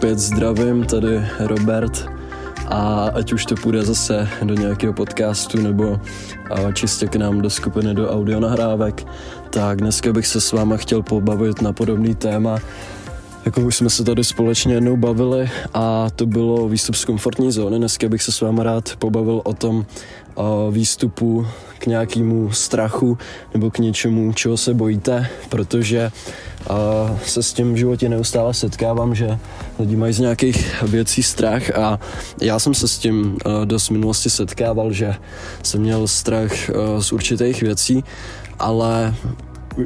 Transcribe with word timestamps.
opět 0.00 0.18
zdravím, 0.18 0.84
tady 0.84 1.26
Robert 1.38 2.08
a 2.66 3.10
ať 3.14 3.32
už 3.32 3.46
to 3.46 3.54
půjde 3.54 3.82
zase 3.82 4.28
do 4.42 4.54
nějakého 4.54 4.92
podcastu 4.92 5.60
nebo 5.60 6.00
čistě 6.74 7.06
k 7.06 7.16
nám 7.16 7.40
do 7.40 7.50
skupiny 7.50 7.94
do 7.94 8.10
audio 8.10 8.40
nahrávek, 8.40 9.06
tak 9.50 9.78
dneska 9.78 10.12
bych 10.12 10.26
se 10.26 10.40
s 10.40 10.52
váma 10.52 10.76
chtěl 10.76 11.02
pobavit 11.02 11.62
na 11.62 11.72
podobný 11.72 12.14
téma, 12.14 12.58
jako 13.44 13.60
už 13.60 13.76
jsme 13.76 13.90
se 13.90 14.04
tady 14.04 14.24
společně 14.24 14.74
jednou 14.74 14.96
bavili 14.96 15.50
a 15.74 16.10
to 16.16 16.26
bylo 16.26 16.68
výstup 16.68 16.94
z 16.94 17.04
komfortní 17.04 17.52
zóny. 17.52 17.78
Dneska 17.78 18.08
bych 18.08 18.22
se 18.22 18.32
s 18.32 18.40
váma 18.40 18.62
rád 18.62 18.96
pobavil 18.98 19.40
o 19.44 19.54
tom 19.54 19.86
výstupu 20.70 21.46
k 21.78 21.86
nějakému 21.86 22.52
strachu 22.52 23.18
nebo 23.54 23.70
k 23.70 23.78
něčemu, 23.78 24.32
čeho 24.32 24.56
se 24.56 24.74
bojíte, 24.74 25.26
protože 25.48 26.10
se 27.24 27.42
s 27.42 27.52
tím 27.52 27.74
v 27.74 27.76
životě 27.76 28.08
neustále 28.08 28.54
setkávám, 28.54 29.14
že 29.14 29.38
lidi 29.78 29.96
mají 29.96 30.12
z 30.12 30.18
nějakých 30.18 30.82
věcí 30.82 31.22
strach 31.22 31.78
a 31.78 32.00
já 32.40 32.58
jsem 32.58 32.74
se 32.74 32.88
s 32.88 32.98
tím 32.98 33.36
dost 33.64 33.90
minulosti 33.90 34.30
setkával, 34.30 34.92
že 34.92 35.14
jsem 35.62 35.80
měl 35.80 36.08
strach 36.08 36.52
z 36.98 37.12
určitých 37.12 37.62
věcí, 37.62 38.04
ale 38.58 39.14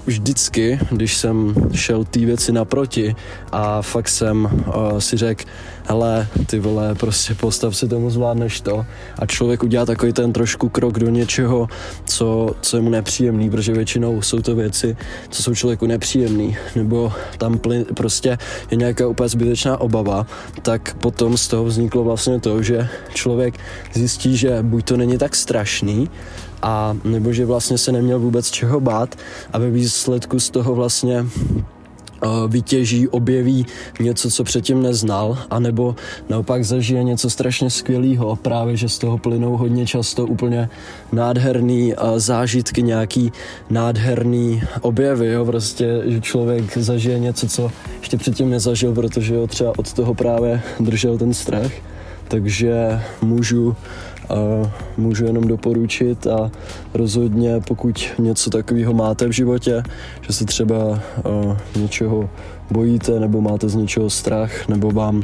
vždycky, 0.07 0.79
když 0.91 1.17
jsem 1.17 1.55
šel 1.73 2.05
té 2.05 2.19
věci 2.21 2.53
naproti 2.53 3.17
a 3.53 3.83
fakt 3.83 4.09
jsem 4.09 4.45
uh, 4.45 4.99
si 4.99 5.17
řekl, 5.17 5.45
hele, 5.87 6.27
ty 6.47 6.59
vole, 6.59 6.95
prostě 6.95 7.35
postav 7.35 7.77
si 7.77 7.89
tomu, 7.89 8.11
zvládneš 8.11 8.61
to. 8.61 8.87
A 9.19 9.27
člověk 9.27 9.63
udělá 9.63 9.87
takový 9.87 10.13
ten 10.13 10.33
trošku 10.33 10.69
krok 10.69 10.99
do 10.99 11.11
něčeho, 11.11 11.69
co, 12.05 12.55
co 12.61 12.77
je 12.77 12.83
mu 12.83 12.91
nepříjemný, 12.91 13.51
protože 13.51 13.73
většinou 13.73 14.23
jsou 14.23 14.43
to 14.43 14.55
věci, 14.55 14.97
co 15.31 15.43
jsou 15.43 15.55
člověku 15.55 15.87
nepříjemný, 15.87 16.57
nebo 16.77 17.13
tam 17.39 17.59
plyn, 17.59 17.85
prostě 17.85 18.39
je 18.71 18.77
nějaká 18.77 19.09
úplně 19.09 19.29
zbytečná 19.29 19.81
obava, 19.81 20.27
tak 20.63 20.95
potom 20.95 21.37
z 21.37 21.49
toho 21.49 21.65
vzniklo 21.65 22.05
vlastně 22.05 22.41
to, 22.41 22.63
že 22.63 22.89
člověk 23.15 23.55
zjistí, 23.93 24.37
že 24.37 24.59
buď 24.63 24.85
to 24.85 24.97
není 24.97 25.19
tak 25.19 25.37
strašný, 25.37 26.11
a 26.65 26.97
nebo 27.05 27.33
že 27.33 27.47
vlastně 27.47 27.79
se 27.79 27.93
neměl 27.93 28.19
vůbec 28.19 28.51
čeho 28.51 28.81
bát 28.81 29.17
a 29.53 29.59
ve 29.59 29.71
výsledku 29.71 30.41
z 30.41 30.51
toho 30.51 30.75
vlastně 30.75 31.27
vytěží, 32.49 33.09
objeví 33.09 33.67
něco, 34.01 34.31
co 34.31 34.45
předtím 34.45 34.83
neznal, 34.83 35.39
anebo 35.51 35.97
naopak 36.29 36.65
zažije 36.65 37.03
něco 37.05 37.31
strašně 37.31 37.71
skvělého, 37.71 38.37
právě 38.37 38.77
že 38.77 38.89
z 38.89 38.99
toho 38.99 39.19
plynou 39.19 39.57
hodně 39.57 39.87
často 39.87 40.27
úplně 40.27 40.69
nádherný 41.13 41.95
zážitky, 42.17 42.83
nějaký 42.83 43.33
nádherný 43.71 44.63
objevy, 44.81 45.27
jo, 45.27 45.45
prostě, 45.45 46.03
že 46.05 46.21
člověk 46.21 46.79
zažije 46.79 47.19
něco, 47.19 47.49
co 47.49 47.71
ještě 47.99 48.17
předtím 48.17 48.51
nezažil, 48.51 48.95
protože 48.95 49.37
ho 49.37 49.47
třeba 49.47 49.73
od 49.77 49.93
toho 49.93 50.15
právě 50.15 50.63
držel 50.81 51.19
ten 51.19 51.35
strach, 51.35 51.73
takže 52.29 53.01
můžu 53.23 53.77
a 54.29 54.35
můžu 54.97 55.25
jenom 55.25 55.49
doporučit 55.49 56.27
a 56.27 56.51
rozhodně 56.95 57.61
pokud 57.69 58.05
něco 58.19 58.51
takového 58.51 58.93
máte 58.93 59.29
v 59.29 59.31
životě, 59.31 59.83
že 60.21 60.33
se 60.33 60.45
třeba 60.45 61.01
něčeho 61.77 62.31
bojíte 62.71 63.21
nebo 63.21 63.41
máte 63.41 63.69
z 63.69 63.75
něčeho 63.75 64.11
strach 64.11 64.69
nebo 64.69 64.91
vám 64.91 65.23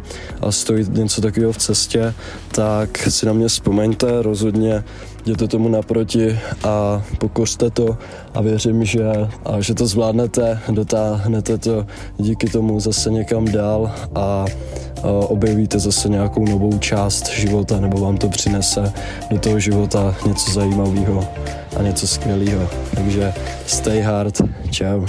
stojí 0.50 0.84
něco 0.90 1.20
takového 1.20 1.52
v 1.52 1.58
cestě, 1.58 2.14
tak 2.52 2.98
si 2.98 3.26
na 3.26 3.32
mě 3.32 3.48
vzpomeňte, 3.48 4.22
rozhodně 4.22 4.84
jděte 5.24 5.48
tomu 5.48 5.68
naproti 5.68 6.38
a 6.64 7.02
pokořte 7.18 7.70
to 7.70 7.98
a 8.34 8.40
věřím, 8.40 8.84
že, 8.84 9.04
a 9.44 9.60
že 9.60 9.74
to 9.74 9.86
zvládnete, 9.86 10.60
dotáhnete 10.70 11.58
to 11.58 11.86
díky 12.18 12.46
tomu 12.46 12.80
zase 12.80 13.10
někam 13.10 13.44
dál 13.44 13.92
a 14.14 14.44
objevíte 15.28 15.78
zase 15.78 16.08
nějakou 16.08 16.44
novou 16.44 16.78
část 16.78 17.28
života 17.28 17.80
nebo 17.80 18.00
vám 18.00 18.16
to 18.16 18.28
přinese 18.28 18.92
do 19.30 19.38
toho 19.38 19.60
života 19.60 20.14
něco 20.26 20.52
zajímavého 20.52 21.28
a 21.76 21.82
něco 21.82 22.06
skvělého. 22.06 22.68
Takže 22.94 23.32
stay 23.66 24.00
hard, 24.00 24.42
ciao. 24.70 25.04